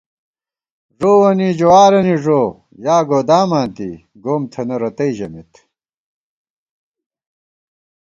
ݫووَنی 0.97 1.49
جوارَنی 1.59 2.15
ݫو 2.23 2.41
یا 2.85 2.97
گوداماں 3.09 3.67
دی، 3.75 3.91
گوم 4.23 4.43
تھنہ 4.51 4.75
رتئ 4.81 5.11
ژَمېت 5.17 5.53